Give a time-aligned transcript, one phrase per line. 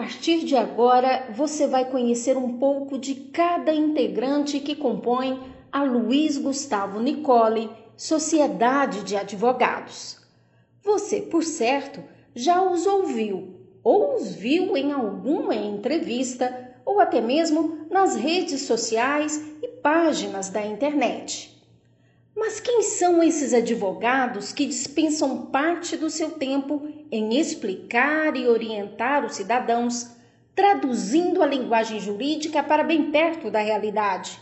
[0.00, 5.38] partir de agora, você vai conhecer um pouco de cada integrante que compõe
[5.70, 7.68] a Luiz Gustavo Nicole
[7.98, 10.16] Sociedade de Advogados.
[10.82, 12.02] Você, por certo,
[12.34, 19.36] já os ouviu ou os viu em alguma entrevista ou até mesmo nas redes sociais
[19.62, 21.59] e páginas da internet.
[22.34, 29.24] Mas quem são esses advogados que dispensam parte do seu tempo em explicar e orientar
[29.24, 30.10] os cidadãos,
[30.54, 34.40] traduzindo a linguagem jurídica para bem perto da realidade?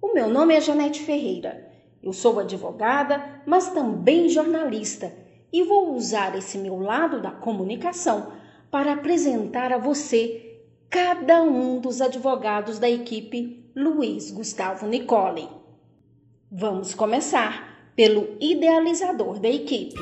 [0.00, 1.68] O meu nome é Janete Ferreira.
[2.02, 5.12] Eu sou advogada, mas também jornalista,
[5.52, 8.32] e vou usar esse meu lado da comunicação
[8.70, 15.57] para apresentar a você cada um dos advogados da equipe Luiz Gustavo Nicole.
[16.50, 20.00] Vamos começar pelo idealizador da equipe.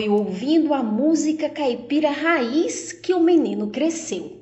[0.00, 4.40] Foi ouvindo a música caipira raiz que o menino cresceu.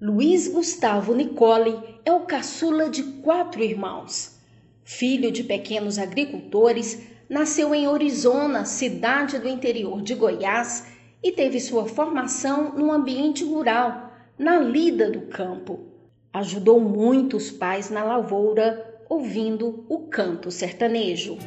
[0.00, 4.40] Luiz Gustavo Nicole é o caçula de quatro irmãos.
[4.82, 10.88] Filho de pequenos agricultores, nasceu em Orizona, cidade do interior de Goiás,
[11.22, 15.78] e teve sua formação no ambiente rural, na lida do campo.
[16.32, 21.38] Ajudou muito os pais na lavoura, ouvindo o canto sertanejo.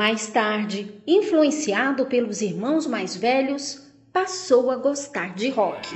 [0.00, 5.94] Mais tarde, influenciado pelos irmãos mais velhos, passou a gostar de rock.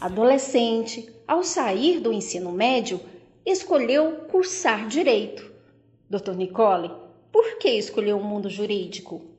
[0.00, 3.00] Adolescente, ao sair do ensino médio,
[3.46, 5.52] escolheu cursar direito.
[6.10, 6.32] Dr.
[6.32, 6.90] Nicole,
[7.30, 9.29] por que escolheu o mundo jurídico?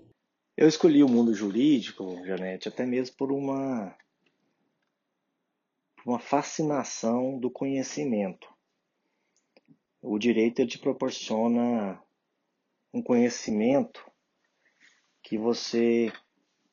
[0.61, 3.97] Eu escolhi o mundo jurídico, Janete, até mesmo por uma,
[6.05, 8.47] uma fascinação do conhecimento.
[9.99, 11.99] O direito te proporciona
[12.93, 14.05] um conhecimento
[15.23, 16.13] que você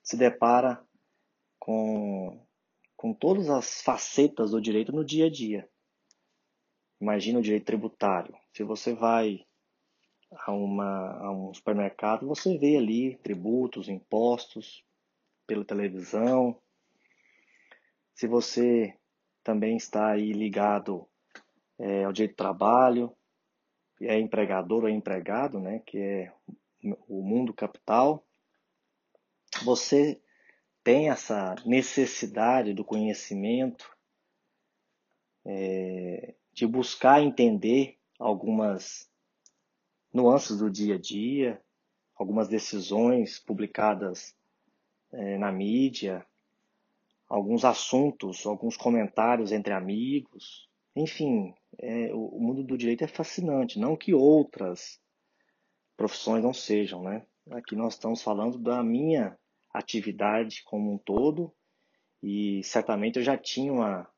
[0.03, 0.87] se depara
[1.59, 2.47] com,
[2.95, 5.67] com todas as facetas do direito no dia a dia.
[7.01, 8.37] Imagina o direito tributário.
[8.53, 9.47] Se você vai
[10.31, 14.85] a, uma, a um supermercado, você vê ali tributos, impostos
[15.47, 16.61] pela televisão.
[18.15, 18.95] Se você
[19.43, 21.09] também está aí ligado
[21.79, 23.17] é, ao direito do trabalho,
[24.01, 26.33] é empregador ou é empregado, né, que é
[27.09, 28.25] o mundo capital,
[29.65, 30.21] você
[30.85, 33.91] tem essa necessidade do conhecimento,
[35.45, 39.08] é, de buscar entender algumas
[40.13, 41.61] nuances do dia a dia,
[42.17, 44.35] algumas decisões publicadas
[45.13, 46.27] é, na mídia,
[47.29, 50.69] alguns assuntos, alguns comentários entre amigos.
[50.97, 55.01] Enfim, é, o, mundo do direito é fascinante, não que outras
[55.97, 57.27] profissões não sejam, né?
[57.51, 59.39] Aqui nós estamos falando da minha
[59.73, 61.53] atividade como um todo
[62.23, 64.11] e certamente eu já tinha uma,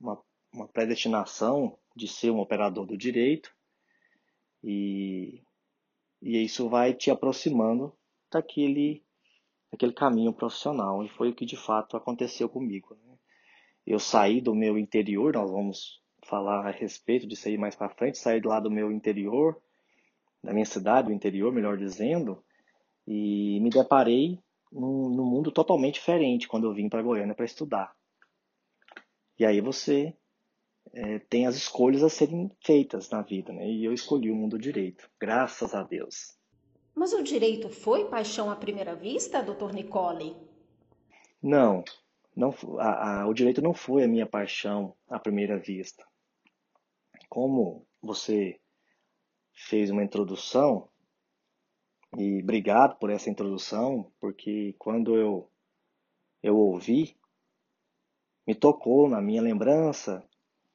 [0.00, 3.54] uma, uma predestinação de ser um operador do direito
[4.62, 5.42] e,
[6.20, 7.92] e isso vai te aproximando
[8.30, 9.04] daquele,
[9.70, 11.04] daquele caminho profissional.
[11.04, 12.94] E foi o que de fato aconteceu comigo.
[12.94, 13.18] Né?
[13.86, 18.18] Eu saí do meu interior, nós vamos falar a respeito disso aí mais para frente,
[18.18, 19.60] saí lá do meu interior,
[20.42, 22.44] da minha cidade, do interior, melhor dizendo,
[23.06, 24.38] e me deparei
[24.70, 27.96] num, num mundo totalmente diferente quando eu vim para Goiânia para estudar.
[29.38, 30.14] E aí você
[30.98, 33.70] é, tem as escolhas a serem feitas na vida, né?
[33.70, 36.36] E eu escolhi o mundo direito, graças a Deus.
[36.92, 40.36] Mas o direito foi paixão à primeira vista, doutor Nicole?
[41.40, 41.84] Não,
[42.34, 46.04] não a, a, o direito não foi a minha paixão à primeira vista.
[47.28, 48.58] Como você
[49.54, 50.88] fez uma introdução,
[52.16, 55.48] e obrigado por essa introdução, porque quando eu,
[56.42, 57.16] eu ouvi,
[58.44, 60.26] me tocou na minha lembrança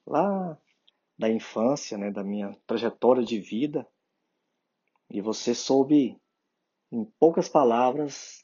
[0.05, 0.57] lá
[1.17, 3.87] da infância, né, da minha trajetória de vida,
[5.09, 6.19] e você soube,
[6.91, 8.43] em poucas palavras,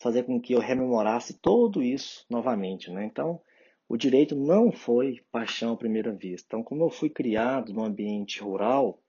[0.00, 3.04] fazer com que eu rememorasse tudo isso novamente, né?
[3.04, 3.40] Então,
[3.88, 6.46] o direito não foi paixão à primeira vista.
[6.46, 9.02] Então, como eu fui criado num ambiente rural,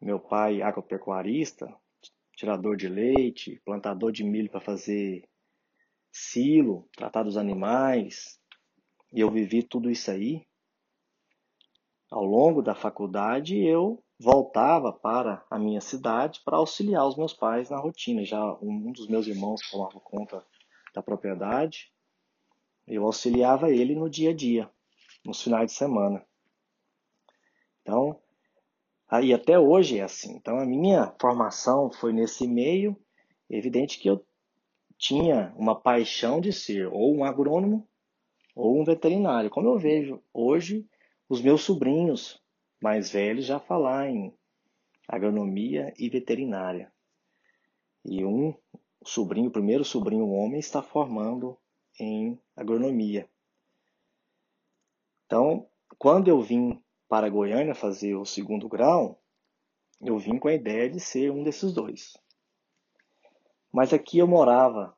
[0.00, 1.74] meu pai agropecuarista,
[2.36, 5.28] tirador de leite, plantador de milho para fazer
[6.12, 8.38] silo, tratar dos animais,
[9.16, 10.46] e eu vivi tudo isso aí.
[12.10, 17.70] Ao longo da faculdade, eu voltava para a minha cidade para auxiliar os meus pais
[17.70, 18.26] na rotina.
[18.26, 20.44] Já um dos meus irmãos tomava conta
[20.94, 21.90] da propriedade,
[22.86, 24.70] eu auxiliava ele no dia a dia,
[25.24, 26.22] nos finais de semana.
[27.80, 28.20] Então,
[29.08, 30.36] aí até hoje é assim.
[30.36, 32.94] Então, a minha formação foi nesse meio.
[33.48, 34.22] Evidente que eu
[34.98, 37.88] tinha uma paixão de ser ou um agrônomo
[38.56, 39.50] ou um veterinário.
[39.50, 40.88] Como eu vejo hoje
[41.28, 42.42] os meus sobrinhos
[42.80, 44.34] mais velhos já falar em
[45.06, 46.90] agronomia e veterinária.
[48.02, 48.54] E um
[49.04, 51.56] sobrinho, o primeiro sobrinho homem, está formando
[52.00, 53.28] em agronomia.
[55.26, 55.68] Então,
[55.98, 59.20] quando eu vim para Goiânia fazer o segundo grau,
[60.00, 62.16] eu vim com a ideia de ser um desses dois.
[63.72, 64.96] Mas aqui eu morava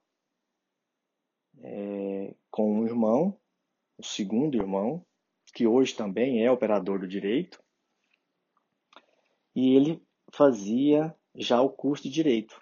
[1.61, 3.38] é, com um irmão,
[3.99, 5.05] o segundo irmão,
[5.53, 7.63] que hoje também é operador do direito,
[9.55, 10.03] e ele
[10.33, 12.61] fazia já o curso de direito.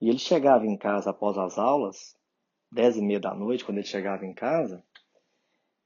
[0.00, 2.16] E ele chegava em casa após as aulas,
[2.70, 4.84] dez e meia da noite, quando ele chegava em casa,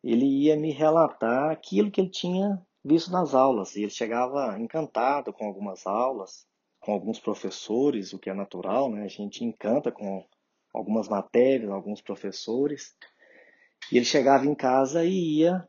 [0.03, 3.77] ele ia me relatar aquilo que ele tinha visto nas aulas.
[3.77, 6.47] E ele chegava encantado com algumas aulas,
[6.81, 9.05] com alguns professores, o que é natural, né?
[9.05, 10.27] A gente encanta com
[10.73, 12.97] algumas matérias, alguns professores.
[13.91, 15.69] E ele chegava em casa e ia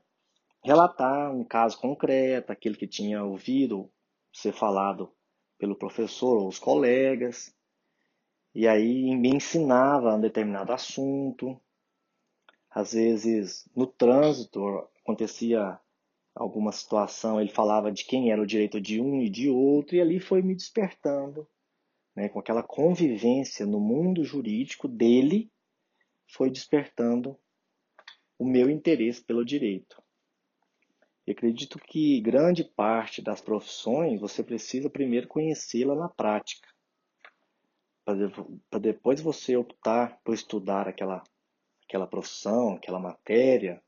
[0.63, 3.91] relatar um caso concreto, aquele que tinha ouvido
[4.31, 5.11] ser falado
[5.57, 7.53] pelo professor ou os colegas,
[8.53, 11.59] e aí me ensinava um determinado assunto.
[12.69, 15.79] Às vezes, no trânsito, acontecia
[16.33, 20.01] alguma situação, ele falava de quem era o direito de um e de outro, e
[20.01, 21.47] ali foi me despertando,
[22.15, 25.51] né, com aquela convivência no mundo jurídico dele,
[26.27, 27.37] foi despertando
[28.41, 30.01] o meu interesse pelo direito.
[31.27, 36.67] E acredito que grande parte das profissões você precisa primeiro conhecê-la na prática.
[38.03, 41.23] Para depois você optar por estudar aquela,
[41.87, 43.79] aquela profissão, aquela matéria.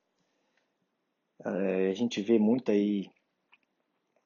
[1.43, 3.09] É, a gente vê muito aí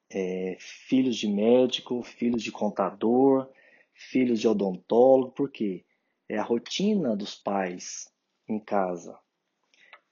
[0.09, 3.49] é, filhos de médico, filhos de contador,
[3.93, 5.85] filhos de odontólogo, porque
[6.27, 8.11] é a rotina dos pais
[8.45, 9.17] em casa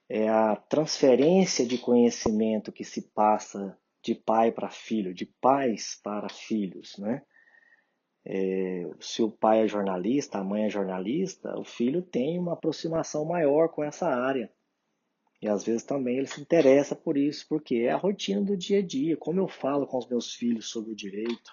[0.08, 6.28] é a transferência de conhecimento que se passa de pai para filho, de pais para
[6.28, 7.22] filhos, né?
[8.24, 13.24] É, se o pai é jornalista, a mãe é jornalista, o filho tem uma aproximação
[13.24, 14.52] maior com essa área.
[15.40, 18.78] E às vezes também ele se interessa por isso, porque é a rotina do dia
[18.78, 21.52] a dia, como eu falo com os meus filhos sobre o direito.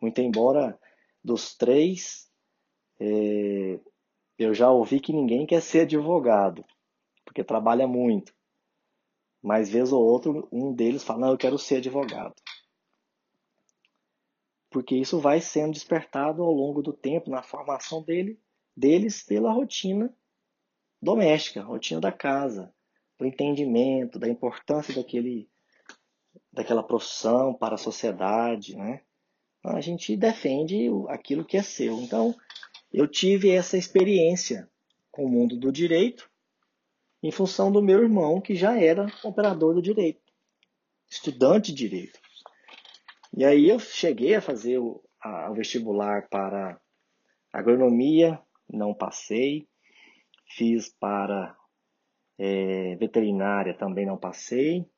[0.00, 0.78] Muito embora
[1.22, 2.28] dos três,
[3.00, 3.78] é,
[4.38, 6.64] eu já ouvi que ninguém quer ser advogado
[7.28, 8.34] porque trabalha muito.
[9.42, 12.34] Mas vez ou outro, um deles fala: Não, eu quero ser advogado.
[14.70, 18.40] Porque isso vai sendo despertado ao longo do tempo na formação dele,
[18.76, 20.12] deles pela rotina
[21.00, 22.74] doméstica, rotina da casa,
[23.18, 25.48] do entendimento, da importância daquele,
[26.52, 29.02] daquela profissão para a sociedade, né?
[29.58, 32.00] Então, a gente defende aquilo que é seu.
[32.00, 32.34] Então,
[32.92, 34.68] eu tive essa experiência
[35.10, 36.27] com o mundo do direito
[37.22, 40.22] em função do meu irmão, que já era operador do direito,
[41.10, 42.20] estudante de direito.
[43.36, 46.80] E aí eu cheguei a fazer o, a, o vestibular para
[47.52, 49.68] agronomia, não passei.
[50.46, 51.56] Fiz para
[52.38, 54.88] é, veterinária, também não passei.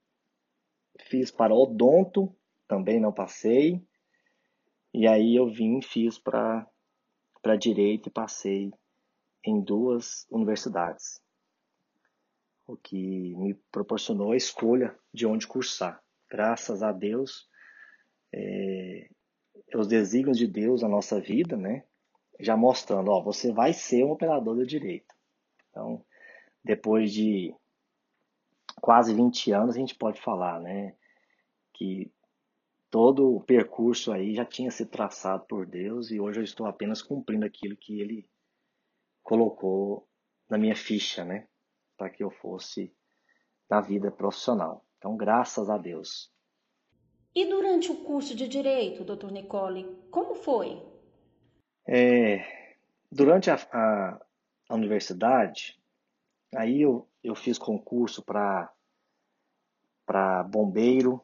[1.09, 2.35] Fiz para odonto,
[2.69, 3.83] também não passei.
[4.93, 6.67] E aí eu vim, fiz para
[7.59, 8.71] direito e passei
[9.45, 11.21] em duas universidades
[12.73, 16.03] o que me proporcionou a escolha de onde cursar.
[16.31, 17.49] Graças a Deus,
[18.33, 19.09] é,
[19.75, 21.85] os desígnios de Deus na nossa vida, né?
[22.39, 25.15] Já mostrando, ó, você vai ser um operador do direito.
[25.69, 26.05] Então,
[26.65, 27.55] depois de
[28.81, 30.95] quase 20 anos, a gente pode falar, né?
[31.75, 32.11] Que
[32.91, 37.03] todo o percurso aí já tinha sido traçado por Deus e hoje eu estou apenas
[37.03, 38.29] cumprindo aquilo que Ele
[39.23, 40.09] colocou
[40.49, 41.47] na minha ficha, né?
[42.01, 42.91] Para que eu fosse
[43.69, 44.87] na vida profissional.
[44.97, 46.33] Então, graças a Deus.
[47.35, 50.83] E durante o curso de Direito, doutor Nicole, como foi?
[51.87, 52.75] É,
[53.13, 54.19] durante a, a,
[54.71, 55.79] a, universidade,
[56.57, 58.73] aí eu, eu fiz concurso para
[60.45, 61.23] bombeiro,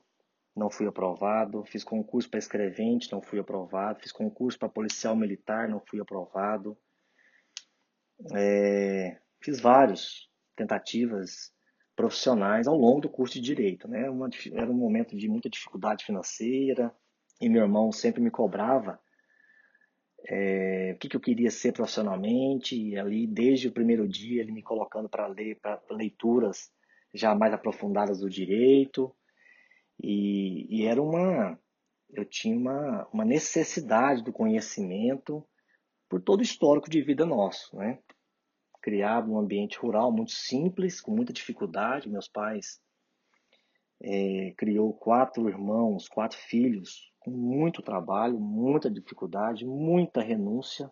[0.54, 1.64] não fui aprovado.
[1.64, 4.00] Fiz concurso para escrevente, não fui aprovado.
[4.00, 6.76] Fiz concurso para policial militar, não fui aprovado.
[8.34, 11.52] É, fiz várias tentativas
[11.94, 13.86] profissionais ao longo do curso de direito.
[13.88, 14.08] Né?
[14.10, 16.94] Uma, era um momento de muita dificuldade financeira
[17.40, 18.98] e meu irmão sempre me cobrava
[20.28, 22.76] é, o que, que, eu queria ser profissionalmente.
[22.76, 26.70] E ali, desde o primeiro dia, ele me colocando para ler para leituras
[27.14, 29.14] já mais aprofundadas do direito.
[30.02, 31.58] E, e era uma.
[32.10, 35.44] Eu tinha uma, uma necessidade do conhecimento
[36.08, 37.98] por todo o histórico de vida nosso, né?
[38.86, 42.08] Criado num ambiente rural muito simples, com muita dificuldade.
[42.08, 42.80] Meus pais
[44.00, 50.88] é, criou quatro irmãos, quatro filhos, com muito trabalho, muita dificuldade, muita renúncia,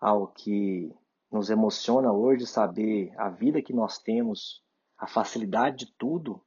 [0.00, 0.90] ao que
[1.30, 4.64] nos emociona hoje saber a vida que nós temos,
[4.96, 6.42] a facilidade de tudo,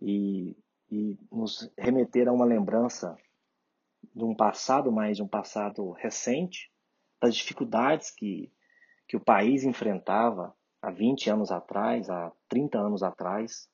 [0.00, 0.56] e,
[0.90, 3.14] e nos remeter a uma lembrança
[4.14, 6.72] de um passado, mais de um passado recente,
[7.20, 8.50] das dificuldades que,
[9.10, 13.68] que o país enfrentava há 20 anos atrás, há 30 anos atrás.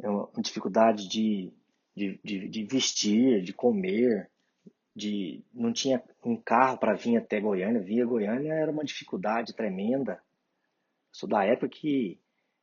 [0.00, 1.52] É uma dificuldade de,
[1.94, 4.30] de, de, de vestir, de comer,
[4.96, 7.82] de não tinha um carro para vir até Goiânia.
[7.82, 10.18] Via Goiânia era uma dificuldade tremenda.
[11.12, 12.18] Sou da época que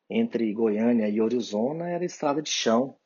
[0.10, 2.98] entre Goiânia e Orizona era estrada de chão.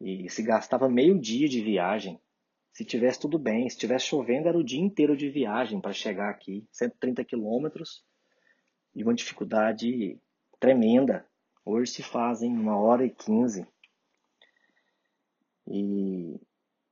[0.00, 2.20] E se gastava meio dia de viagem.
[2.80, 6.30] Se tivesse tudo bem, se tivesse chovendo, era o dia inteiro de viagem para chegar
[6.30, 6.66] aqui.
[6.72, 8.02] 130 quilômetros
[8.94, 10.18] e uma dificuldade
[10.58, 11.26] tremenda.
[11.62, 13.68] Hoje se fazem uma hora e quinze.
[15.68, 16.40] E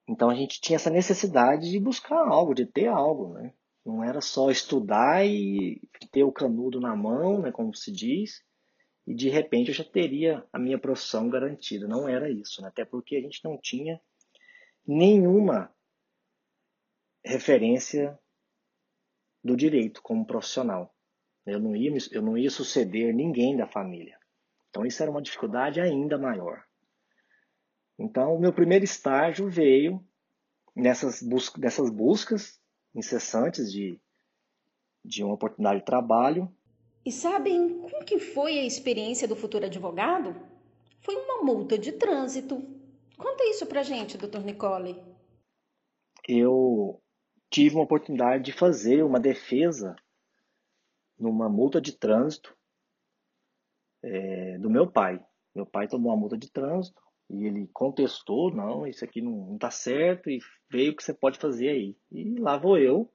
[0.07, 3.54] então a gente tinha essa necessidade de buscar algo, de ter algo, né?
[3.83, 5.80] Não era só estudar e
[6.12, 8.45] ter o canudo na mão, né, como se diz,
[9.07, 11.88] e de repente eu já teria a minha profissão garantida.
[11.88, 12.68] Não era isso, né?
[12.68, 13.99] até porque a gente não tinha
[14.87, 15.75] nenhuma
[17.25, 18.19] referência
[19.43, 20.95] do direito como profissional.
[21.47, 24.19] Eu não ia, eu não ia suceder ninguém da família.
[24.71, 26.63] Então isso era uma dificuldade ainda maior.
[27.99, 30.05] Então o meu primeiro estágio veio
[30.75, 32.61] nessas, bus nessas buscas
[32.95, 34.01] incessantes de,
[35.05, 36.53] de uma oportunidade de trabalho
[37.09, 40.37] e sabem como que foi a experiência do futuro advogado?
[41.01, 42.63] Foi uma multa de trânsito.
[43.17, 45.03] Conta isso pra gente, doutor Nicole.
[46.29, 47.01] Eu
[47.50, 49.97] tive uma oportunidade de fazer uma defesa
[51.19, 52.57] numa multa de trânsito
[54.02, 55.25] é, do meu pai.
[55.55, 59.71] Meu pai tomou uma multa de trânsito e ele contestou, não, isso aqui não, está
[59.71, 60.38] certo e
[60.71, 61.97] veio o que você pode fazer aí.
[62.11, 63.12] E lá vou eu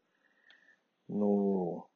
[1.08, 1.88] no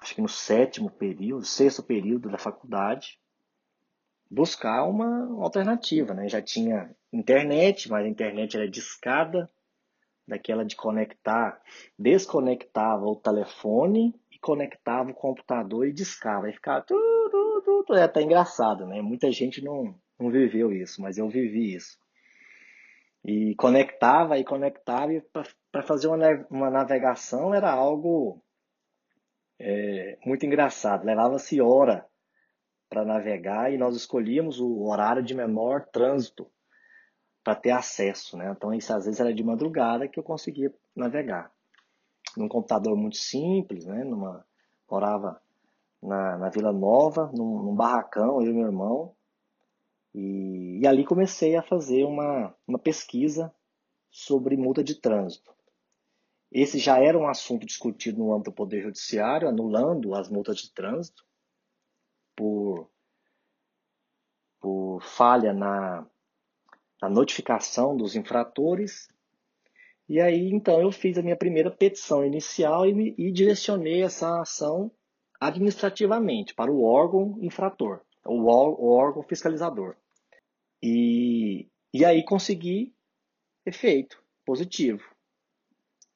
[0.00, 3.20] acho que no sétimo período, sexto período da faculdade,
[4.30, 6.28] buscar uma alternativa, né?
[6.28, 9.50] Já tinha internet, mas a internet era discada,
[10.30, 11.60] daquela de conectar,
[11.98, 18.22] desconectava o telefone e conectava o computador e discava, e ficava tudo, tudo, é até
[18.22, 19.02] engraçado, né?
[19.02, 21.98] Muita gente não, não viveu isso, mas eu vivi isso.
[23.24, 25.20] E conectava e conectava, e
[25.70, 26.16] para fazer uma,
[26.48, 28.42] uma navegação era algo
[29.58, 31.04] é, muito engraçado.
[31.04, 32.06] Levava-se hora
[32.88, 36.50] para navegar e nós escolhíamos o horário de menor trânsito
[37.50, 38.52] para ter acesso, né?
[38.56, 41.52] Então isso às vezes era de madrugada que eu conseguia navegar.
[42.36, 44.04] Num computador muito simples, né?
[44.04, 44.46] Numa,
[44.88, 45.40] morava
[46.00, 49.16] na, na Vila Nova, num, num barracão, eu e meu irmão.
[50.14, 53.52] E, e ali comecei a fazer uma, uma pesquisa
[54.08, 55.52] sobre multa de trânsito.
[56.52, 60.72] Esse já era um assunto discutido no âmbito do Poder Judiciário, anulando as multas de
[60.72, 61.24] trânsito
[62.36, 62.88] por,
[64.60, 66.06] por falha na,
[67.00, 69.08] na notificação dos infratores.
[70.08, 74.90] E aí, então, eu fiz a minha primeira petição inicial e, e direcionei essa ação
[75.40, 79.96] administrativamente para o órgão infrator, o, o órgão fiscalizador.
[80.82, 82.94] E, e aí consegui
[83.64, 85.02] efeito positivo.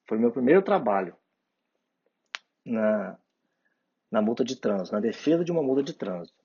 [0.07, 1.15] Foi meu primeiro trabalho
[2.63, 3.17] na,
[4.11, 6.44] na multa de trânsito, na defesa de uma multa de trânsito.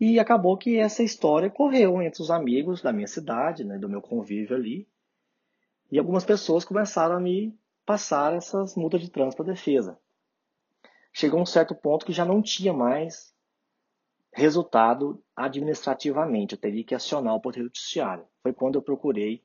[0.00, 4.02] E acabou que essa história correu entre os amigos da minha cidade, né, do meu
[4.02, 4.88] convívio ali.
[5.90, 9.98] E algumas pessoas começaram a me passar essas multas de trânsito para defesa.
[11.12, 13.32] chegou um certo ponto que já não tinha mais
[14.32, 18.26] resultado administrativamente, eu teria que acionar o Poder Judiciário.
[18.42, 19.44] Foi quando eu procurei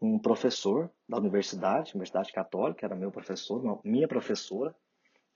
[0.00, 4.74] um professor da universidade, Universidade Católica, era meu professor, minha professora,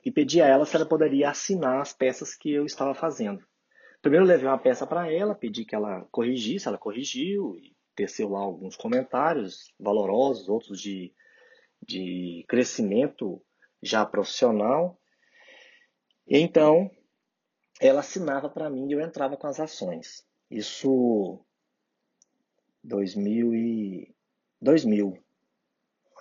[0.05, 3.45] e pedi a ela se ela poderia assinar as peças que eu estava fazendo.
[4.03, 8.41] Primeiro levei uma peça para ela, pedi que ela corrigisse, ela corrigiu, e teceu lá
[8.41, 11.15] alguns comentários valorosos, outros de,
[11.81, 13.41] de crescimento
[13.81, 14.99] já profissional.
[16.27, 16.91] E então,
[17.81, 20.27] ela assinava para mim e eu entrava com as ações.
[20.51, 21.39] Isso
[22.83, 24.15] 2000 e
[24.61, 25.17] 2000,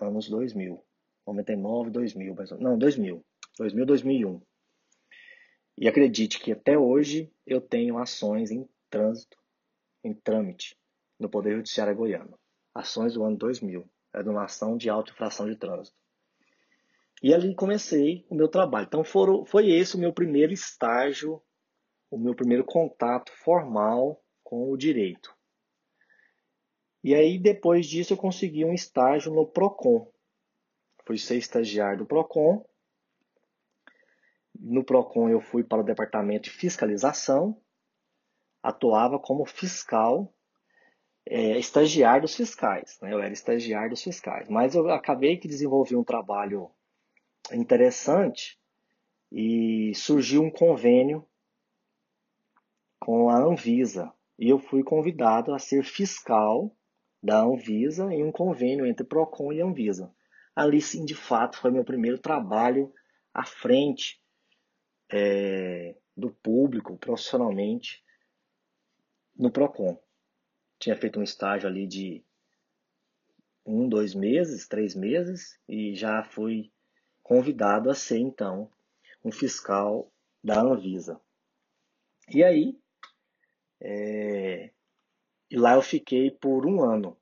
[0.01, 0.83] anos 2000,
[1.25, 3.25] 99, 2000, não, 2000,
[3.57, 4.41] 2000, 2001.
[5.77, 9.37] E acredite que até hoje eu tenho ações em trânsito,
[10.03, 10.77] em trâmite,
[11.19, 12.37] no Poder Judiciário Goiano.
[12.73, 15.97] Ações do ano 2000, anulação de auto-infração de trânsito.
[17.21, 18.87] E ali comecei o meu trabalho.
[18.87, 21.41] Então foram, foi esse o meu primeiro estágio
[22.11, 25.33] o meu primeiro contato formal com o direito.
[27.01, 30.11] E aí, depois disso, eu consegui um estágio no PROCON.
[31.07, 32.63] Fui ser estagiário do PROCON.
[34.63, 37.59] No PROCON, eu fui para o departamento de fiscalização,
[38.61, 40.31] atuava como fiscal,
[41.25, 42.99] é, estagiário dos fiscais.
[43.01, 43.11] Né?
[43.11, 44.47] Eu era estagiário dos fiscais.
[44.47, 46.69] Mas eu acabei que desenvolvi um trabalho
[47.51, 48.59] interessante
[49.31, 51.25] e surgiu um convênio
[52.99, 56.71] com a Anvisa e eu fui convidado a ser fiscal
[57.21, 60.13] da Anvisa em um convênio entre Procon e Anvisa.
[60.55, 62.93] Ali sim, de fato, foi meu primeiro trabalho
[63.33, 64.20] à frente
[65.11, 68.03] é, do público profissionalmente
[69.35, 70.01] no Procon.
[70.79, 72.23] Tinha feito um estágio ali de
[73.65, 76.71] um, dois meses, três meses e já fui
[77.21, 78.71] convidado a ser então
[79.23, 80.11] um fiscal
[80.43, 81.19] da Anvisa.
[82.29, 82.79] E aí
[83.81, 84.71] é...
[85.49, 87.17] E lá eu fiquei por um ano,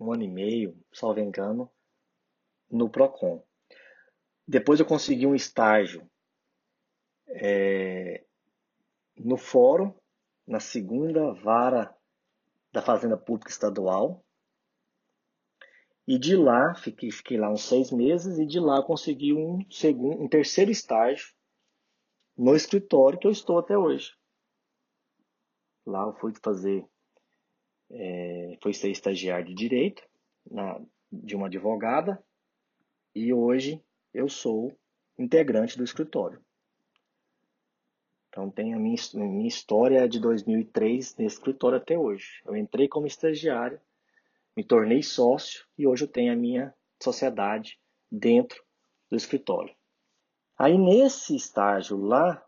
[0.00, 1.70] um ano e meio, salvo engano,
[2.70, 3.42] no PROCON.
[4.46, 6.08] Depois eu consegui um estágio
[7.28, 8.24] é...
[9.16, 9.94] no fórum,
[10.46, 11.94] na segunda vara
[12.72, 14.24] da Fazenda Pública Estadual.
[16.06, 20.22] E de lá, fiquei, fiquei lá uns seis meses, e de lá consegui um, segundo,
[20.22, 21.34] um terceiro estágio
[22.36, 24.12] no escritório que eu estou até hoje.
[25.84, 26.86] Lá eu fui fazer,
[27.90, 30.02] é, fui ser estagiário de direito
[30.50, 32.22] na, de uma advogada
[33.14, 33.82] e hoje
[34.14, 34.72] eu sou
[35.18, 36.42] integrante do escritório.
[38.28, 42.42] Então tem a minha, minha história de 2003 nesse escritório até hoje.
[42.46, 43.80] Eu entrei como estagiário,
[44.56, 47.78] me tornei sócio e hoje eu tenho a minha sociedade
[48.10, 48.62] dentro
[49.10, 49.74] do escritório.
[50.56, 52.44] Aí nesse estágio lá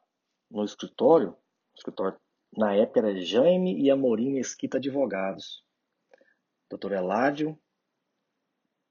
[0.50, 1.36] no escritório,
[1.74, 2.18] escritório
[2.56, 5.64] na época era Jaime e Amorim Mesquita Advogados.
[6.68, 6.92] Dr.
[6.92, 7.58] Eládio,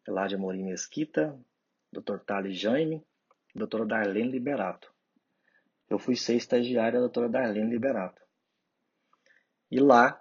[0.07, 1.37] Eládio Amorim Mesquita,
[1.91, 2.19] Dr.
[2.25, 3.05] Thales Jaime,
[3.53, 4.93] doutora Darlene Liberato.
[5.89, 8.21] Eu fui ser estagiária da doutora Darlene Liberato.
[9.71, 10.19] E lá,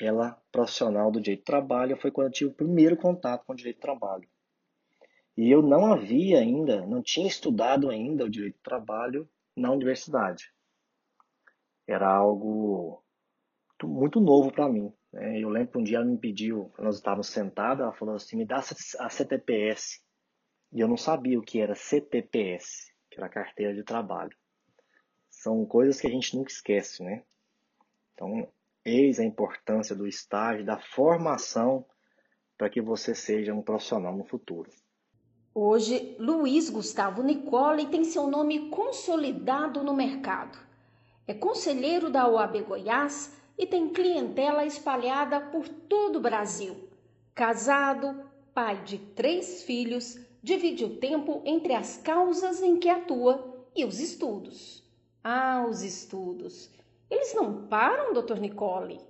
[0.00, 3.56] ela, profissional do direito do trabalho, foi quando eu tive o primeiro contato com o
[3.56, 4.28] direito do trabalho.
[5.36, 10.50] E eu não havia ainda, não tinha estudado ainda o direito do trabalho na universidade
[11.86, 13.02] era algo
[13.84, 14.92] muito novo para mim.
[15.12, 15.40] Né?
[15.40, 18.44] Eu lembro que um dia ela me pediu, nós estávamos sentados, ela falou assim, me
[18.44, 20.02] dá a CTPS.
[20.72, 24.36] E eu não sabia o que era CTPS, que era carteira de trabalho.
[25.46, 27.22] São coisas que a gente nunca esquece, né?
[28.12, 28.48] Então,
[28.84, 31.86] eis a importância do estágio, da formação
[32.58, 34.68] para que você seja um profissional no futuro.
[35.54, 40.58] Hoje, Luiz Gustavo Nicole tem seu nome consolidado no mercado.
[41.28, 46.88] É conselheiro da OAB Goiás e tem clientela espalhada por todo o Brasil.
[47.36, 48.20] Casado,
[48.52, 54.00] pai de três filhos, divide o tempo entre as causas em que atua e os
[54.00, 54.84] estudos.
[55.28, 56.70] Ah, os estudos.
[57.10, 59.00] Eles não param, doutor Nicole?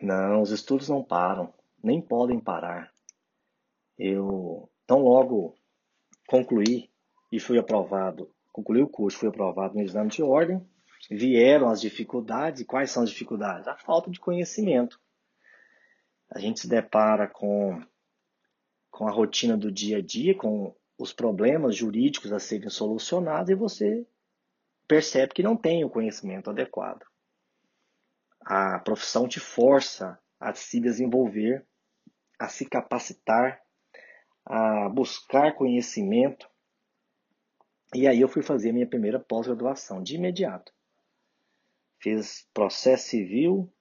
[0.00, 2.90] Não, os estudos não param, nem podem parar.
[3.98, 5.54] Eu, tão logo
[6.26, 6.90] concluí
[7.30, 10.66] e fui aprovado, concluí o curso, fui aprovado no exame de ordem,
[11.10, 12.64] vieram as dificuldades.
[12.64, 13.68] Quais são as dificuldades?
[13.68, 14.98] A falta de conhecimento.
[16.30, 17.78] A gente se depara com,
[18.90, 23.54] com a rotina do dia a dia, com os problemas jurídicos a serem solucionados e
[23.54, 24.06] você
[24.86, 27.04] percebe que não tem o conhecimento adequado.
[28.40, 31.66] A profissão te força a se desenvolver,
[32.38, 33.62] a se capacitar,
[34.44, 36.48] a buscar conhecimento,
[37.94, 40.72] E aí eu fui fazer a minha primeira pós-graduação de imediato.
[42.00, 43.72] Fiz processo civil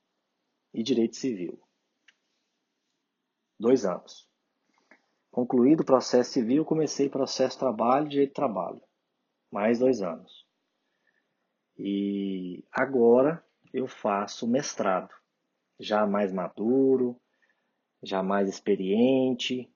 [0.72, 1.60] e direito civil.
[3.60, 4.30] Dois anos.
[5.32, 8.82] Concluído o processo civil, comecei processo trabalho, direito trabalho.
[9.52, 10.43] Mais dois anos.
[11.78, 15.14] E agora eu faço mestrado,
[15.80, 17.20] já mais maduro,
[18.02, 19.72] já mais experiente,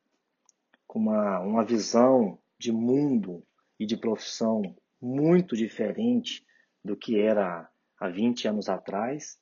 [0.86, 3.43] com uma, uma visão de mundo
[3.79, 6.45] e de profissão muito diferente
[6.83, 9.39] do que era há 20 anos atrás.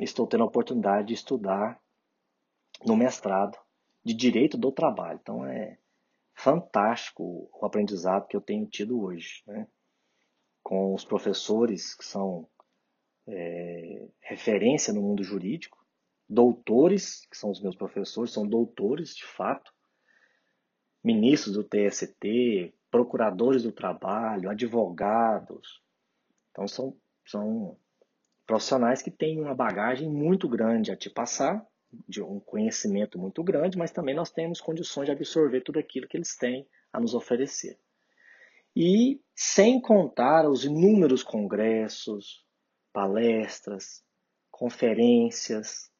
[0.00, 1.80] Estou tendo a oportunidade de estudar
[2.84, 3.58] no mestrado
[4.04, 5.18] de Direito do Trabalho.
[5.20, 5.78] Então é
[6.34, 9.66] fantástico o aprendizado que eu tenho tido hoje, né?
[10.70, 12.48] Com os professores que são
[13.26, 15.84] é, referência no mundo jurídico,
[16.28, 19.72] doutores, que são os meus professores, são doutores de fato,
[21.02, 25.82] ministros do TST, procuradores do trabalho, advogados.
[26.52, 27.76] Então são, são
[28.46, 31.66] profissionais que têm uma bagagem muito grande a te passar,
[32.08, 36.16] de um conhecimento muito grande, mas também nós temos condições de absorver tudo aquilo que
[36.16, 37.76] eles têm a nos oferecer.
[38.74, 42.44] E sem contar os inúmeros congressos,
[42.92, 44.04] palestras,
[44.50, 45.90] conferências,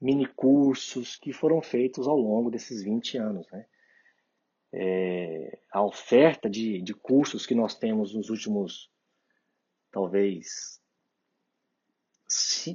[0.00, 3.46] minicursos que foram feitos ao longo desses 20 anos.
[3.50, 3.66] Né?
[4.72, 8.90] É, a oferta de, de cursos que nós temos nos últimos,
[9.90, 10.80] talvez,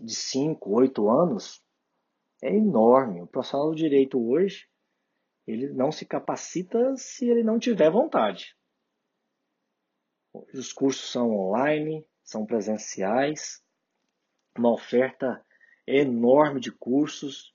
[0.03, 1.61] de 5, 8 anos,
[2.41, 3.21] é enorme.
[3.21, 4.67] O profissional do direito hoje,
[5.45, 8.55] ele não se capacita se ele não tiver vontade.
[10.34, 13.62] Os cursos são online, são presenciais,
[14.58, 15.44] uma oferta
[15.86, 17.54] enorme de cursos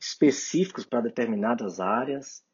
[0.00, 2.44] específicos para determinadas áreas.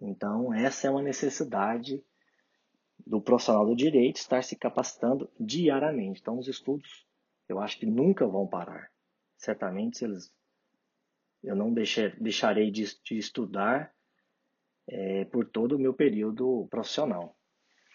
[0.00, 2.04] Então, essa é uma necessidade
[3.06, 6.20] do profissional do direito estar se capacitando diariamente.
[6.20, 7.06] Então, os estudos,
[7.48, 8.90] eu acho que nunca vão parar.
[9.36, 10.32] Certamente, eles,
[11.42, 13.94] eu não deixar, deixarei de, de estudar
[14.88, 17.36] é, por todo o meu período profissional.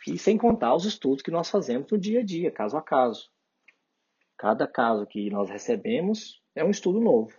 [0.07, 3.29] E sem contar os estudos que nós fazemos no dia a dia, caso a caso.
[4.37, 7.37] Cada caso que nós recebemos é um estudo novo.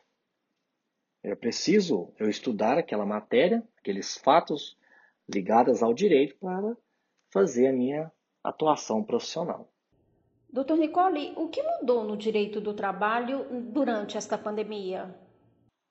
[1.22, 4.76] É preciso eu estudar aquela matéria, aqueles fatos
[5.26, 6.76] ligados ao direito para
[7.32, 8.12] fazer a minha
[8.44, 9.72] atuação profissional.
[10.50, 15.18] Doutor Nicole, o que mudou no direito do trabalho durante esta pandemia?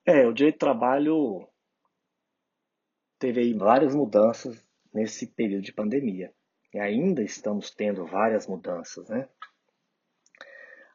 [0.06, 1.48] É, o direito do trabalho
[3.18, 4.64] teve várias mudanças
[4.94, 6.34] nesse período de pandemia.
[6.74, 9.28] E ainda estamos tendo várias mudanças, né?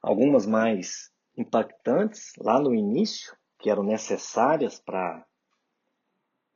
[0.03, 5.25] algumas mais impactantes lá no início, que eram necessárias para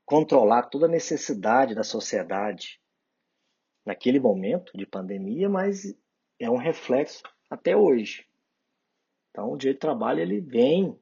[0.04, 2.80] controlar toda a necessidade da sociedade
[3.84, 5.96] naquele momento de pandemia, mas
[6.38, 8.26] é um reflexo até hoje.
[9.30, 10.98] Então, o direito do trabalho ele vem,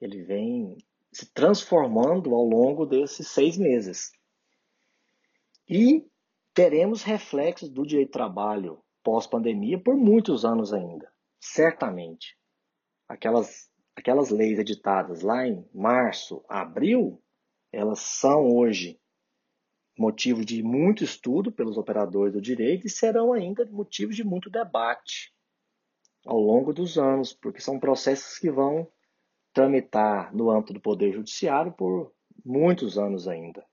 [0.00, 0.76] ele vem
[1.10, 4.12] se transformando ao longo desses seis meses.
[5.66, 6.06] E
[6.54, 11.12] teremos reflexos do direito do trabalho pós-pandemia por muitos anos ainda
[11.44, 12.38] certamente
[13.06, 17.22] aquelas, aquelas leis editadas lá em março, abril,
[17.70, 18.98] elas são hoje
[19.96, 25.32] motivo de muito estudo pelos operadores do direito e serão ainda motivo de muito debate
[26.26, 28.90] ao longo dos anos, porque são processos que vão
[29.52, 32.12] tramitar no âmbito do Poder Judiciário por
[32.44, 33.64] muitos anos ainda.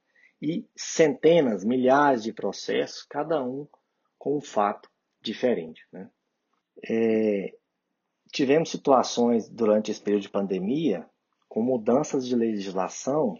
[0.42, 3.68] E centenas, milhares de processos, cada um
[4.18, 4.90] com um fato
[5.22, 5.86] diferente.
[5.92, 6.10] Né?
[6.90, 7.56] É,
[8.32, 11.06] Tivemos situações durante esse período de pandemia
[11.50, 13.38] com mudanças de legislação.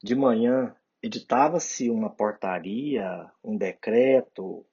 [0.00, 4.64] De manhã editava-se uma portaria, um decreto,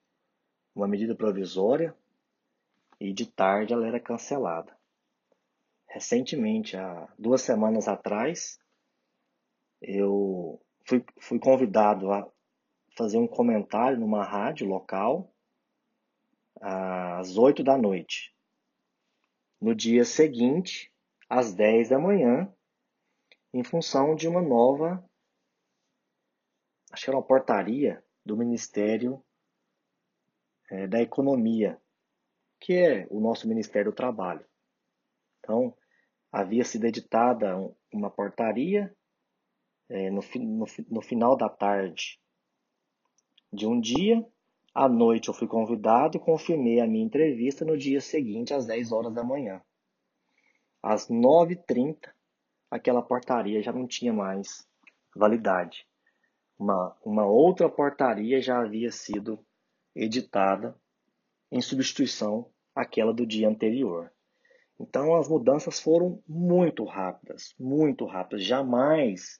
[0.72, 1.92] uma medida provisória
[3.00, 4.76] e de tarde ela era cancelada.
[5.88, 8.60] Recentemente, há duas semanas atrás,
[9.80, 10.60] eu
[10.92, 12.30] fui, fui convidado a
[12.96, 15.32] fazer um comentário numa rádio local
[16.60, 18.34] às oito da noite
[19.58, 20.92] no dia seguinte,
[21.28, 22.52] às 10 da manhã,
[23.54, 25.08] em função de uma nova,
[26.90, 29.24] acho que era uma portaria do Ministério
[30.68, 31.80] é, da Economia,
[32.60, 34.44] que é o nosso Ministério do Trabalho.
[35.38, 35.76] Então,
[36.30, 37.56] havia sido editada
[37.92, 38.94] uma portaria
[39.88, 42.18] é, no, no, no final da tarde
[43.52, 44.24] de um dia
[44.74, 48.92] à noite eu fui convidado e confirmei a minha entrevista no dia seguinte, às 10
[48.92, 49.60] horas da manhã.
[50.82, 52.10] Às 9h30,
[52.70, 54.66] aquela portaria já não tinha mais
[55.14, 55.86] validade.
[56.58, 59.38] Uma, uma outra portaria já havia sido
[59.94, 60.74] editada
[61.50, 64.10] em substituição àquela do dia anterior.
[64.80, 69.38] Então as mudanças foram muito rápidas, muito rápidas, jamais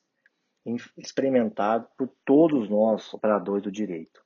[0.96, 4.22] experimentado por todos nós operadores do direito.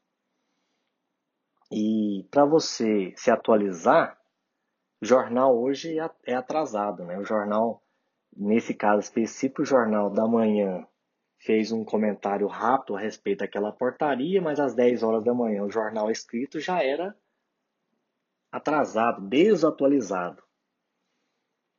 [1.70, 4.20] E para você se atualizar,
[5.00, 7.18] o jornal hoje é, é atrasado, né?
[7.18, 7.82] O jornal,
[8.36, 10.86] nesse caso específico, o jornal da manhã
[11.38, 15.70] fez um comentário rápido a respeito daquela portaria, mas às 10 horas da manhã o
[15.70, 17.16] jornal escrito já era
[18.50, 20.42] atrasado, desatualizado,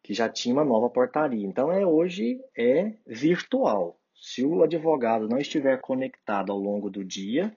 [0.04, 1.46] que já tinha uma nova portaria.
[1.46, 4.00] Então é hoje é virtual.
[4.20, 7.56] Se o advogado não estiver conectado ao longo do dia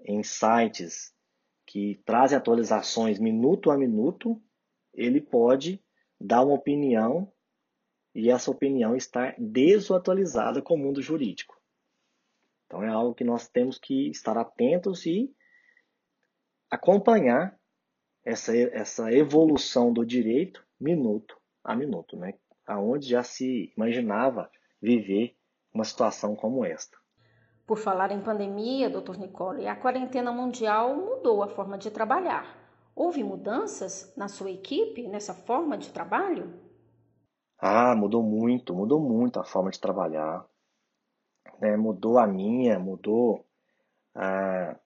[0.00, 1.14] em sites
[1.66, 4.40] que trazem atualizações minuto a minuto,
[4.94, 5.82] ele pode
[6.18, 7.30] dar uma opinião
[8.14, 11.60] e essa opinião está desatualizada com o mundo jurídico.
[12.64, 15.34] Então é algo que nós temos que estar atentos e
[16.70, 17.58] acompanhar
[18.24, 22.34] essa, essa evolução do direito minuto a minuto, né?
[22.66, 25.36] aonde já se imaginava viver
[25.72, 26.96] uma situação como esta.
[27.66, 32.56] Por falar em pandemia, doutor Nicole, a quarentena mundial mudou a forma de trabalhar.
[32.94, 36.54] Houve mudanças na sua equipe nessa forma de trabalho?
[37.58, 40.46] Ah, mudou muito, mudou muito a forma de trabalhar.
[41.60, 41.76] Né?
[41.76, 43.44] Mudou a minha, mudou
[44.14, 44.76] a,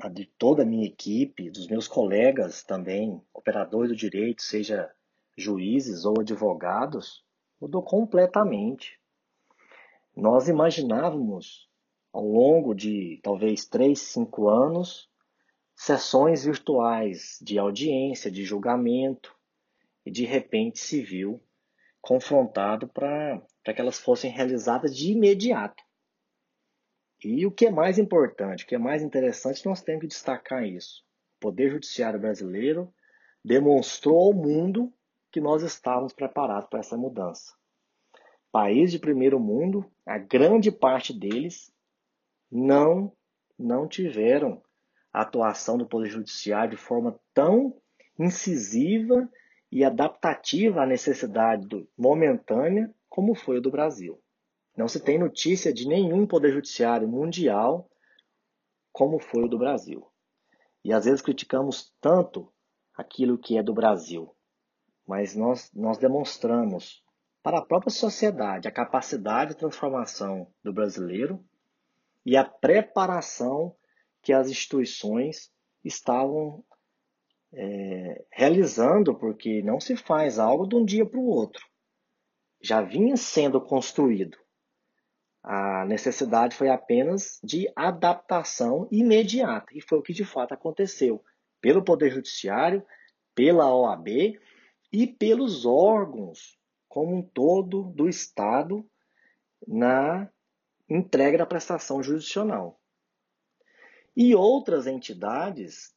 [0.00, 4.92] a de toda a minha equipe, dos meus colegas também, operadores do direito, seja
[5.36, 7.24] juízes ou advogados,
[7.60, 8.98] mudou completamente.
[10.16, 11.68] Nós imaginávamos,
[12.12, 15.08] ao longo de talvez três, cinco anos,
[15.74, 19.34] sessões virtuais de audiência, de julgamento,
[20.04, 21.40] e de repente se viu
[22.00, 25.82] confrontado para que elas fossem realizadas de imediato.
[27.22, 30.64] E o que é mais importante, o que é mais interessante, nós temos que destacar
[30.64, 31.04] isso.
[31.36, 32.92] O Poder Judiciário brasileiro
[33.44, 34.92] demonstrou ao mundo
[35.38, 37.54] que nós estávamos preparados para essa mudança.
[38.50, 41.72] Países de primeiro mundo, a grande parte deles
[42.50, 43.12] não
[43.56, 44.60] não tiveram
[45.12, 47.80] a atuação do Poder Judiciário de forma tão
[48.18, 49.30] incisiva
[49.70, 54.20] e adaptativa à necessidade do, momentânea, como foi o do Brasil.
[54.76, 57.88] Não se tem notícia de nenhum poder judiciário mundial
[58.92, 60.04] como foi o do Brasil.
[60.84, 62.52] E às vezes criticamos tanto
[62.96, 64.34] aquilo que é do Brasil,
[65.08, 67.02] mas nós, nós demonstramos
[67.42, 71.42] para a própria sociedade a capacidade de transformação do brasileiro
[72.26, 73.74] e a preparação
[74.22, 75.50] que as instituições
[75.82, 76.62] estavam
[77.54, 81.64] é, realizando, porque não se faz algo de um dia para o outro.
[82.60, 84.36] Já vinha sendo construído.
[85.42, 91.24] A necessidade foi apenas de adaptação imediata, e foi o que de fato aconteceu
[91.62, 92.84] pelo Poder Judiciário,
[93.34, 94.36] pela OAB
[94.92, 98.88] e pelos órgãos como um todo do Estado
[99.66, 100.30] na
[100.88, 102.80] entrega da prestação jurisdicional.
[104.16, 105.94] E outras entidades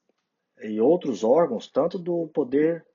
[0.61, 2.85] e outros órgãos, tanto do Poder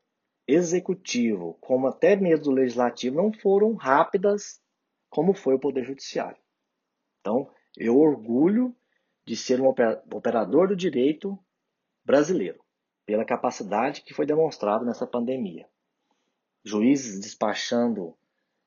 [0.46, 4.60] Executivo como até mesmo do Legislativo, não foram rápidas
[5.10, 6.40] como foi o Poder Judiciário.
[7.20, 8.76] Então, eu orgulho
[9.24, 11.36] de ser um operador do direito
[12.04, 12.62] brasileiro,
[13.04, 15.68] pela capacidade que foi demonstrada nessa pandemia.
[16.66, 18.16] Juízes despachando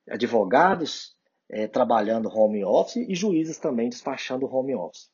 [0.08, 1.14] advogados
[1.50, 5.10] é, trabalhando home office e juízes também despachando home office.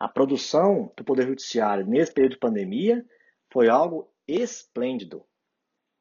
[0.00, 3.06] A produção do Poder Judiciário nesse período de pandemia
[3.52, 5.24] foi algo esplêndido.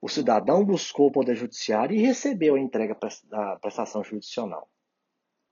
[0.01, 4.69] O cidadão buscou o Poder Judiciário e recebeu a entrega da prestação jurisdicional.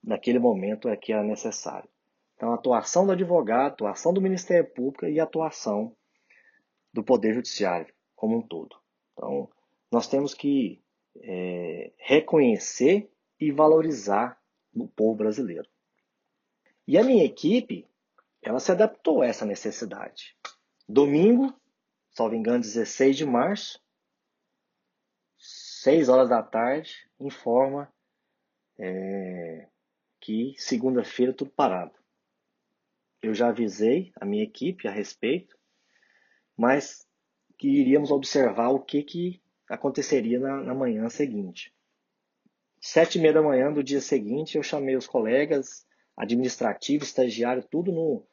[0.03, 1.89] Naquele momento é que era necessário.
[2.35, 5.95] Então, a atuação do advogado, a atuação do Ministério Público e a atuação
[6.93, 8.75] do Poder Judiciário como um todo.
[9.13, 9.49] Então,
[9.95, 10.83] nós temos que
[11.15, 14.37] é, reconhecer e valorizar
[14.73, 15.69] o povo brasileiro.
[16.85, 17.87] E a minha equipe
[18.41, 20.35] ela se adaptou a essa necessidade.
[20.85, 21.57] Domingo,
[22.11, 23.81] salvo engano, 16 de março,
[25.37, 27.89] 6 horas da tarde, informa
[28.77, 29.69] é,
[30.19, 31.97] que segunda-feira tudo parado.
[33.21, 35.57] Eu já avisei a minha equipe a respeito,
[36.57, 37.07] mas
[37.57, 41.73] que iríamos observar o que, que aconteceria na, na manhã seguinte.
[42.79, 47.91] Sete e meia da manhã do dia seguinte, eu chamei os colegas, administrativo, estagiário, tudo
[47.91, 48.25] no,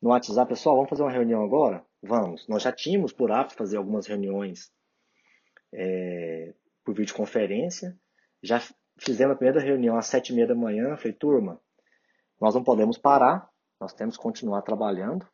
[0.00, 1.84] no WhatsApp, pessoal, vamos fazer uma reunião agora?
[2.02, 2.46] Vamos.
[2.48, 4.72] Nós já tínhamos por hábito fazer algumas reuniões
[5.72, 7.98] é, por videoconferência.
[8.42, 8.60] Já
[8.98, 10.96] fizemos a primeira reunião às sete e meia da manhã.
[10.96, 11.60] Falei, turma,
[12.40, 15.28] nós não podemos parar, nós temos que continuar trabalhando.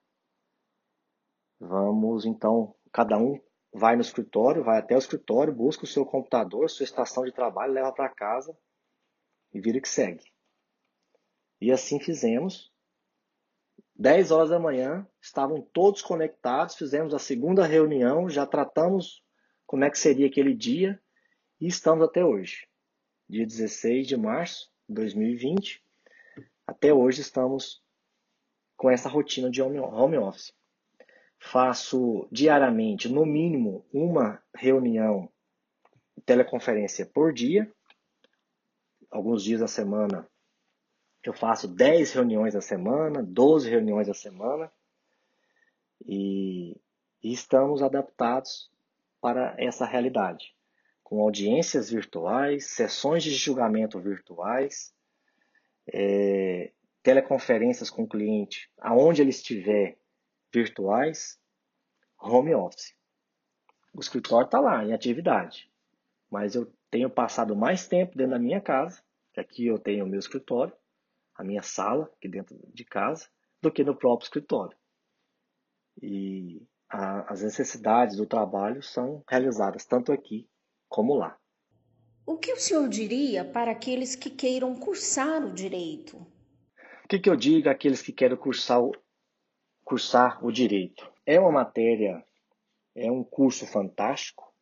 [1.61, 3.41] Vamos então, cada um
[3.75, 7.73] vai no escritório, vai até o escritório, busca o seu computador, sua estação de trabalho,
[7.73, 8.57] leva para casa
[9.53, 10.25] e vira que segue.
[11.61, 12.73] E assim fizemos.
[13.97, 19.23] 10 horas da manhã, estavam todos conectados, fizemos a segunda reunião, já tratamos
[19.67, 21.01] como é que seria aquele dia
[21.61, 22.69] e estamos até hoje.
[23.29, 25.83] Dia 16 de março de 2020,
[26.67, 27.83] até hoje estamos
[28.77, 30.53] com essa rotina de home office.
[31.47, 35.31] Faço diariamente, no mínimo, uma reunião
[36.25, 37.71] teleconferência por dia.
[39.11, 40.27] Alguns dias da semana
[41.23, 44.73] eu faço 10 reuniões a semana, 12 reuniões a semana.
[46.07, 46.81] E,
[47.23, 48.71] e estamos adaptados
[49.21, 50.55] para essa realidade,
[51.03, 54.95] com audiências virtuais, sessões de julgamento virtuais,
[55.93, 59.99] é, teleconferências com o cliente, aonde ele estiver,
[60.55, 61.39] virtuais,
[62.21, 62.95] home office.
[63.93, 65.71] O escritório está lá, em atividade,
[66.31, 70.09] mas eu tenho passado mais tempo dentro da minha casa, que aqui eu tenho o
[70.09, 70.75] meu escritório,
[71.35, 73.29] a minha sala, aqui dentro de casa,
[73.61, 74.77] do que no próprio escritório.
[76.01, 80.49] E a, as necessidades do trabalho são realizadas tanto aqui
[80.89, 81.37] como lá.
[82.27, 86.17] O que o senhor diria para aqueles que queiram cursar o direito?
[87.05, 88.93] O que, que eu digo àqueles que querem cursar o,
[89.85, 91.11] cursar o direito?
[91.27, 92.25] É uma matéria,
[92.95, 94.53] é um curso fantástico.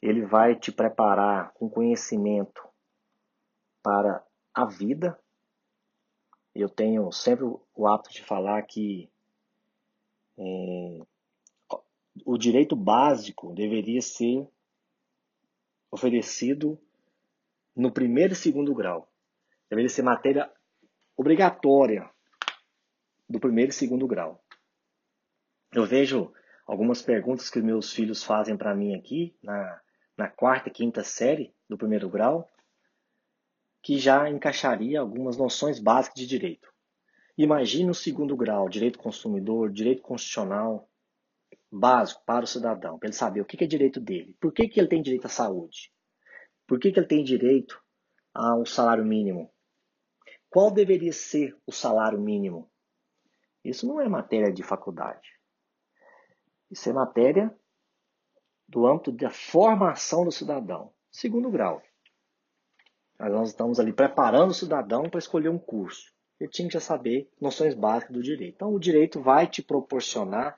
[0.00, 2.66] Ele vai te preparar com conhecimento
[3.82, 4.24] para
[4.54, 5.18] a vida,
[6.54, 9.10] eu tenho sempre o hábito de falar que
[10.38, 10.98] é,
[12.24, 14.48] o direito básico deveria ser
[15.90, 16.78] oferecido
[17.74, 19.08] no primeiro e segundo grau.
[19.68, 20.50] Deveria ser matéria
[21.16, 22.10] obrigatória
[23.28, 24.42] do primeiro e segundo grau.
[25.72, 26.32] Eu vejo
[26.66, 29.80] algumas perguntas que meus filhos fazem para mim aqui na,
[30.16, 32.50] na quarta e quinta série do primeiro grau
[33.82, 36.72] que já encaixaria algumas noções básicas de direito.
[37.38, 40.90] Imagine o segundo grau, direito consumidor, direito constitucional,
[41.70, 44.80] básico para o cidadão, para ele saber o que é direito dele, por que, que
[44.80, 45.92] ele tem direito à saúde,
[46.66, 47.80] por que, que ele tem direito
[48.34, 49.52] ao salário mínimo,
[50.50, 52.70] qual deveria ser o salário mínimo.
[53.68, 55.28] Isso não é matéria de faculdade.
[56.70, 57.54] Isso é matéria
[58.68, 61.82] do âmbito da formação do cidadão, segundo grau.
[63.18, 66.12] Nós estamos ali preparando o cidadão para escolher um curso.
[66.38, 68.54] Ele tinha que já saber noções básicas do direito.
[68.56, 70.56] Então, o direito vai te proporcionar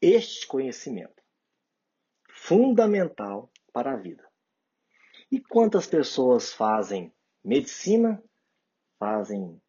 [0.00, 1.20] este conhecimento
[2.30, 4.28] fundamental para a vida.
[5.30, 7.12] E quantas pessoas fazem
[7.44, 8.22] medicina,
[8.98, 9.60] fazem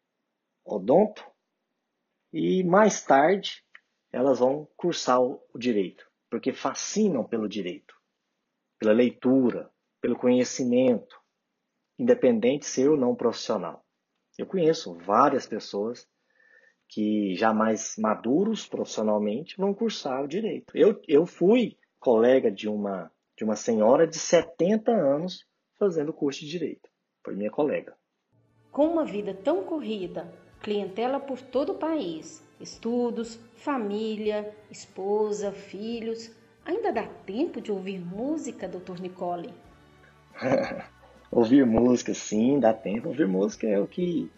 [0.64, 1.31] odonto
[2.32, 3.62] e mais tarde
[4.10, 7.94] elas vão cursar o direito, porque fascinam pelo direito,
[8.78, 11.20] pela leitura, pelo conhecimento,
[11.98, 13.84] independente ser ou não profissional.
[14.38, 16.08] Eu conheço várias pessoas
[16.88, 20.76] que já mais maduros profissionalmente vão cursar o direito.
[20.76, 25.46] Eu, eu fui colega de uma, de uma senhora de 70 anos
[25.78, 26.88] fazendo curso de direito.
[27.24, 27.96] Foi minha colega.
[28.70, 30.30] Com uma vida tão corrida,
[30.62, 36.30] clientela por todo o país, estudos, família, esposa, filhos,
[36.64, 39.52] ainda dá tempo de ouvir música, doutor Nicole?
[41.30, 43.08] Ouvir música, sim, dá tempo.
[43.08, 44.30] Ouvir música é o que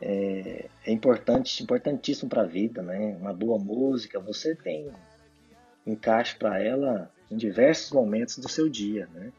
[0.00, 3.14] é, é importante, importantíssimo para a vida, né?
[3.20, 4.90] Uma boa música, você tem
[5.86, 9.32] encaixe para ela em diversos momentos do seu dia, né?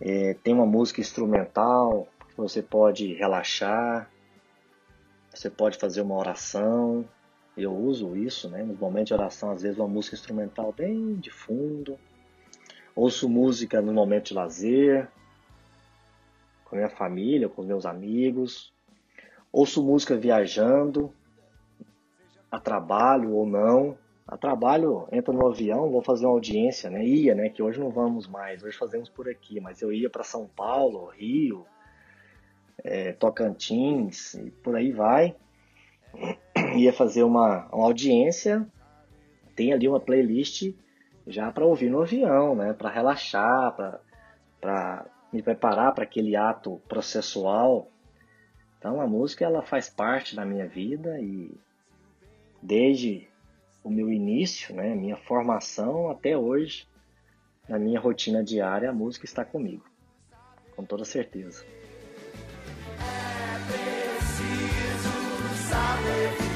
[0.00, 4.10] É, tem uma música instrumental que você pode relaxar,
[5.38, 7.08] você pode fazer uma oração.
[7.56, 8.64] Eu uso isso, né?
[8.64, 11.96] Nos momentos de oração, às vezes uma música instrumental bem de fundo.
[12.94, 15.08] Ouço música no momento de lazer,
[16.64, 18.72] com a minha família, com meus amigos.
[19.52, 21.12] Ouço música viajando,
[22.50, 23.96] a trabalho ou não.
[24.26, 27.04] A trabalho, entro no avião, vou fazer uma audiência, né?
[27.04, 27.48] Ia, né?
[27.48, 29.60] Que hoje não vamos mais, hoje fazemos por aqui.
[29.60, 31.64] Mas eu ia para São Paulo, Rio,
[32.84, 35.34] é, Tocantins, e por aí vai.
[36.76, 38.66] Ia fazer uma, uma audiência,
[39.54, 40.72] tem ali uma playlist
[41.26, 42.72] já para ouvir no avião, né?
[42.72, 44.00] Para relaxar,
[44.60, 47.90] para me preparar para aquele ato processual.
[48.78, 51.52] Então a música ela faz parte da minha vida e
[52.62, 53.28] desde
[53.82, 56.86] o meu início, né, minha formação até hoje,
[57.68, 59.84] na minha rotina diária, a música está comigo,
[60.74, 61.64] com toda certeza.
[65.80, 66.47] I live.